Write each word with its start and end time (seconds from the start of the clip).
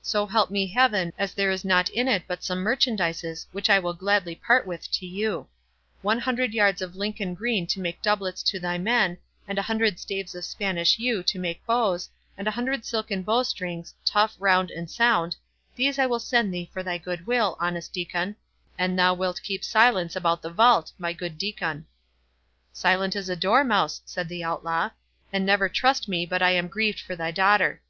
So 0.00 0.26
help 0.26 0.48
me 0.48 0.68
Heaven, 0.68 1.12
as 1.18 1.34
there 1.34 1.50
is 1.50 1.64
nought 1.64 1.88
in 1.88 2.06
it 2.06 2.22
but 2.28 2.44
some 2.44 2.60
merchandises 2.60 3.48
which 3.50 3.68
I 3.68 3.80
will 3.80 3.94
gladly 3.94 4.36
part 4.36 4.64
with 4.64 4.88
to 4.92 5.04
you—one 5.06 6.20
hundred 6.20 6.54
yards 6.54 6.80
of 6.80 6.94
Lincoln 6.94 7.34
green 7.34 7.66
to 7.66 7.80
make 7.80 8.00
doublets 8.00 8.44
to 8.44 8.60
thy 8.60 8.78
men, 8.78 9.18
and 9.48 9.58
a 9.58 9.62
hundred 9.62 9.98
staves 9.98 10.36
of 10.36 10.44
Spanish 10.44 11.00
yew 11.00 11.24
to 11.24 11.36
make 11.36 11.66
bows, 11.66 12.08
and 12.38 12.46
a 12.46 12.52
hundred 12.52 12.84
silken 12.84 13.24
bowstrings, 13.24 13.92
tough, 14.04 14.36
round, 14.38 14.70
and 14.70 14.88
sound—these 14.88 15.98
will 15.98 16.14
I 16.14 16.18
send 16.18 16.54
thee 16.54 16.70
for 16.72 16.84
thy 16.84 16.96
good 16.96 17.26
will, 17.26 17.56
honest 17.58 17.92
Diccon, 17.92 18.36
an 18.78 18.94
thou 18.94 19.14
wilt 19.14 19.42
keep 19.42 19.64
silence 19.64 20.14
about 20.14 20.42
the 20.42 20.50
vault, 20.50 20.92
my 20.96 21.12
good 21.12 21.36
Diccon." 21.36 21.86
"Silent 22.72 23.16
as 23.16 23.28
a 23.28 23.34
dormouse," 23.34 24.00
said 24.04 24.28
the 24.28 24.44
Outlaw; 24.44 24.90
"and 25.32 25.44
never 25.44 25.68
trust 25.68 26.06
me 26.06 26.24
but 26.24 26.40
I 26.40 26.50
am 26.52 26.68
grieved 26.68 27.00
for 27.00 27.16
thy 27.16 27.32
daughter. 27.32 27.82